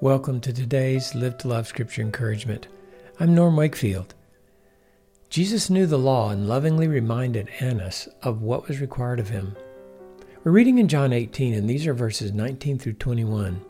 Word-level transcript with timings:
Welcome 0.00 0.40
to 0.40 0.52
today's 0.52 1.14
Live 1.14 1.38
to 1.38 1.48
Love 1.48 1.68
Scripture 1.68 2.02
Encouragement. 2.02 2.66
I'm 3.20 3.32
Norm 3.32 3.54
Wakefield. 3.56 4.12
Jesus 5.30 5.70
knew 5.70 5.86
the 5.86 5.96
law 5.96 6.30
and 6.30 6.48
lovingly 6.48 6.88
reminded 6.88 7.48
Annas 7.60 8.08
of 8.20 8.42
what 8.42 8.66
was 8.66 8.80
required 8.80 9.20
of 9.20 9.28
him. 9.28 9.56
We're 10.42 10.50
reading 10.50 10.78
in 10.78 10.88
John 10.88 11.12
18, 11.12 11.54
and 11.54 11.70
these 11.70 11.86
are 11.86 11.94
verses 11.94 12.32
19 12.32 12.76
through 12.76 12.94
21. 12.94 13.64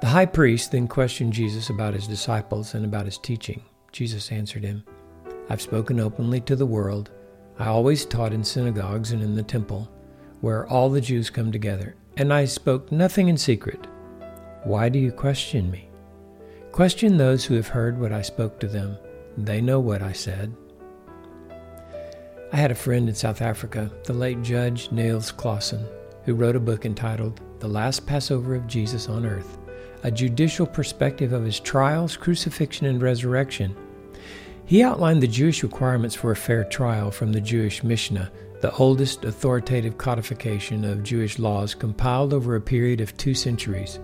The 0.00 0.08
high 0.08 0.26
priest 0.26 0.72
then 0.72 0.88
questioned 0.88 1.32
Jesus 1.32 1.70
about 1.70 1.94
his 1.94 2.08
disciples 2.08 2.74
and 2.74 2.84
about 2.84 3.06
his 3.06 3.16
teaching. 3.16 3.62
Jesus 3.92 4.32
answered 4.32 4.64
him, 4.64 4.84
I've 5.48 5.62
spoken 5.62 6.00
openly 6.00 6.40
to 6.42 6.56
the 6.56 6.66
world. 6.66 7.12
I 7.60 7.68
always 7.68 8.04
taught 8.04 8.32
in 8.32 8.42
synagogues 8.42 9.12
and 9.12 9.22
in 9.22 9.36
the 9.36 9.44
temple, 9.44 9.88
where 10.40 10.66
all 10.66 10.90
the 10.90 11.00
Jews 11.00 11.30
come 11.30 11.52
together, 11.52 11.94
and 12.16 12.34
I 12.34 12.44
spoke 12.44 12.90
nothing 12.90 13.28
in 13.28 13.36
secret. 13.36 13.86
Why 14.66 14.88
do 14.88 14.98
you 14.98 15.12
question 15.12 15.70
me? 15.70 15.88
Question 16.72 17.16
those 17.16 17.44
who 17.44 17.54
have 17.54 17.68
heard 17.68 18.00
what 18.00 18.10
I 18.10 18.20
spoke 18.22 18.58
to 18.58 18.66
them. 18.66 18.98
They 19.38 19.60
know 19.60 19.78
what 19.78 20.02
I 20.02 20.10
said. 20.10 20.52
I 22.52 22.56
had 22.56 22.72
a 22.72 22.74
friend 22.74 23.08
in 23.08 23.14
South 23.14 23.40
Africa, 23.40 23.92
the 24.02 24.12
late 24.12 24.42
Judge 24.42 24.90
Neels 24.90 25.30
Claassen, 25.30 25.86
who 26.24 26.34
wrote 26.34 26.56
a 26.56 26.60
book 26.60 26.84
entitled 26.84 27.40
The 27.60 27.68
Last 27.68 28.08
Passover 28.08 28.56
of 28.56 28.66
Jesus 28.66 29.08
on 29.08 29.24
Earth, 29.24 29.56
a 30.02 30.10
judicial 30.10 30.66
perspective 30.66 31.32
of 31.32 31.44
his 31.44 31.60
trials, 31.60 32.16
crucifixion, 32.16 32.88
and 32.88 33.00
resurrection. 33.00 33.72
He 34.64 34.82
outlined 34.82 35.22
the 35.22 35.28
Jewish 35.28 35.62
requirements 35.62 36.16
for 36.16 36.32
a 36.32 36.36
fair 36.36 36.64
trial 36.64 37.12
from 37.12 37.32
the 37.32 37.40
Jewish 37.40 37.84
Mishnah, 37.84 38.32
the 38.62 38.74
oldest 38.74 39.24
authoritative 39.24 39.96
codification 39.96 40.84
of 40.84 41.04
Jewish 41.04 41.38
laws 41.38 41.72
compiled 41.72 42.34
over 42.34 42.56
a 42.56 42.60
period 42.60 43.00
of 43.00 43.16
two 43.16 43.32
centuries. 43.32 44.00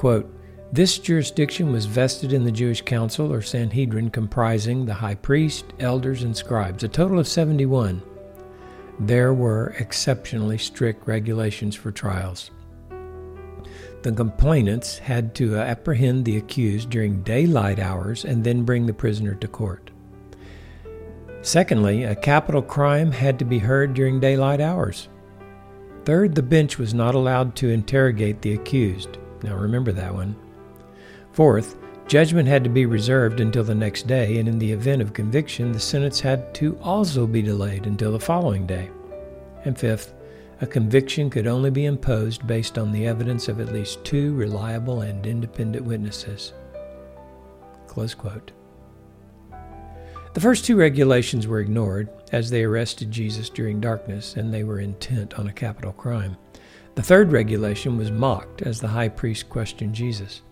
Quote, 0.00 0.34
this 0.72 0.98
jurisdiction 0.98 1.70
was 1.72 1.84
vested 1.84 2.32
in 2.32 2.42
the 2.42 2.50
Jewish 2.50 2.80
council 2.80 3.30
or 3.30 3.42
Sanhedrin 3.42 4.08
comprising 4.08 4.86
the 4.86 4.94
high 4.94 5.16
priest, 5.16 5.66
elders, 5.78 6.22
and 6.22 6.34
scribes, 6.34 6.82
a 6.82 6.88
total 6.88 7.18
of 7.18 7.28
71. 7.28 8.00
There 8.98 9.34
were 9.34 9.74
exceptionally 9.78 10.56
strict 10.56 11.06
regulations 11.06 11.76
for 11.76 11.92
trials. 11.92 12.50
The 14.00 14.12
complainants 14.12 14.96
had 14.96 15.34
to 15.34 15.58
uh, 15.58 15.64
apprehend 15.64 16.24
the 16.24 16.38
accused 16.38 16.88
during 16.88 17.22
daylight 17.22 17.78
hours 17.78 18.24
and 18.24 18.42
then 18.42 18.64
bring 18.64 18.86
the 18.86 18.94
prisoner 18.94 19.34
to 19.34 19.48
court. 19.48 19.90
Secondly, 21.42 22.04
a 22.04 22.14
capital 22.14 22.62
crime 22.62 23.12
had 23.12 23.38
to 23.38 23.44
be 23.44 23.58
heard 23.58 23.92
during 23.92 24.18
daylight 24.18 24.62
hours. 24.62 25.10
Third, 26.06 26.34
the 26.34 26.42
bench 26.42 26.78
was 26.78 26.94
not 26.94 27.14
allowed 27.14 27.54
to 27.56 27.68
interrogate 27.68 28.40
the 28.40 28.54
accused. 28.54 29.18
Now 29.42 29.56
remember 29.56 29.92
that 29.92 30.14
one. 30.14 30.36
Fourth, 31.32 31.76
judgment 32.06 32.48
had 32.48 32.64
to 32.64 32.70
be 32.70 32.86
reserved 32.86 33.40
until 33.40 33.64
the 33.64 33.74
next 33.74 34.06
day, 34.06 34.38
and 34.38 34.48
in 34.48 34.58
the 34.58 34.72
event 34.72 35.00
of 35.00 35.12
conviction, 35.12 35.72
the 35.72 35.80
sentence 35.80 36.20
had 36.20 36.52
to 36.54 36.78
also 36.82 37.26
be 37.26 37.42
delayed 37.42 37.86
until 37.86 38.12
the 38.12 38.20
following 38.20 38.66
day. 38.66 38.90
And 39.64 39.78
fifth, 39.78 40.14
a 40.60 40.66
conviction 40.66 41.30
could 41.30 41.46
only 41.46 41.70
be 41.70 41.86
imposed 41.86 42.46
based 42.46 42.76
on 42.76 42.92
the 42.92 43.06
evidence 43.06 43.48
of 43.48 43.60
at 43.60 43.72
least 43.72 44.04
two 44.04 44.34
reliable 44.34 45.00
and 45.00 45.26
independent 45.26 45.84
witnesses. 45.84 46.52
Close 47.86 48.14
quote. 48.14 48.52
The 50.32 50.40
first 50.40 50.64
two 50.64 50.76
regulations 50.76 51.48
were 51.48 51.58
ignored 51.58 52.08
as 52.30 52.50
they 52.50 52.62
arrested 52.62 53.10
Jesus 53.10 53.50
during 53.50 53.80
darkness 53.80 54.36
and 54.36 54.54
they 54.54 54.62
were 54.62 54.78
intent 54.78 55.34
on 55.34 55.48
a 55.48 55.52
capital 55.52 55.92
crime. 55.92 56.36
The 56.94 57.02
third 57.02 57.32
regulation 57.32 57.96
was 57.96 58.12
mocked 58.12 58.62
as 58.62 58.80
the 58.80 58.88
high 58.88 59.08
priest 59.08 59.48
questioned 59.48 59.92
Jesus. 59.92 60.42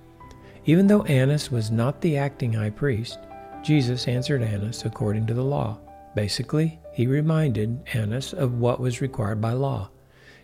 Even 0.67 0.89
though 0.89 1.05
Annas 1.05 1.53
was 1.53 1.71
not 1.71 2.01
the 2.01 2.17
acting 2.17 2.53
high 2.53 2.71
priest, 2.71 3.21
Jesus 3.63 4.09
answered 4.09 4.43
Annas 4.43 4.85
according 4.85 5.27
to 5.27 5.35
the 5.35 5.45
law. 5.45 5.79
Basically, 6.15 6.81
he 6.93 7.07
reminded 7.07 7.81
Annas 7.95 8.33
of 8.33 8.59
what 8.59 8.81
was 8.81 9.01
required 9.01 9.41
by 9.41 9.53
law. 9.53 9.91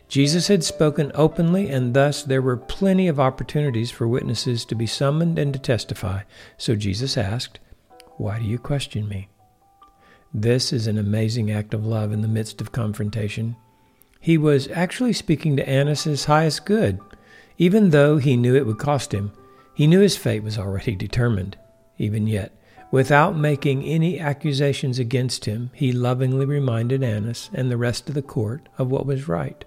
Jesus 0.07 0.47
had 0.47 0.63
spoken 0.63 1.11
openly, 1.15 1.71
and 1.71 1.93
thus 1.93 2.23
there 2.23 2.43
were 2.43 2.57
plenty 2.57 3.09
of 3.09 3.19
opportunities 3.19 3.91
for 3.91 4.07
witnesses 4.07 4.65
to 4.67 4.77
be 4.77 4.87
summoned 4.87 5.39
and 5.39 5.53
to 5.53 5.59
testify. 5.59 6.23
So 6.57 6.77
Jesus 6.77 7.17
asked, 7.17 7.59
Why 8.17 8.39
do 8.39 8.45
you 8.45 8.59
question 8.59 9.09
me? 9.09 9.29
This 10.33 10.73
is 10.73 10.87
an 10.87 10.99
amazing 10.99 11.51
act 11.51 11.75
of 11.75 11.87
love 11.87 12.13
in 12.13 12.23
the 12.23 12.29
midst 12.29 12.61
of 12.61 12.73
confrontation. 12.73 13.57
He 14.21 14.39
was 14.39 14.69
actually 14.69 15.13
speaking 15.13 15.57
to 15.57 15.69
Annas' 15.69 16.25
highest 16.25 16.65
good. 16.65 17.01
Even 17.59 17.91
though 17.91 18.19
he 18.19 18.37
knew 18.37 18.55
it 18.55 18.67
would 18.67 18.79
cost 18.79 19.13
him, 19.13 19.33
he 19.75 19.87
knew 19.87 20.01
his 20.01 20.17
fate 20.17 20.43
was 20.43 20.59
already 20.59 20.95
determined. 20.97 21.57
Even 21.99 22.27
yet, 22.27 22.53
without 22.91 23.37
making 23.37 23.85
any 23.85 24.19
accusations 24.19 24.99
against 24.99 25.45
him, 25.45 25.71
he 25.75 25.93
lovingly 25.93 26.47
reminded 26.47 27.03
Annas 27.03 27.51
and 27.53 27.71
the 27.71 27.77
rest 27.77 28.09
of 28.09 28.15
the 28.15 28.23
court 28.23 28.69
of 28.79 28.91
what 28.91 29.07
was 29.07 29.29
right. 29.29 29.65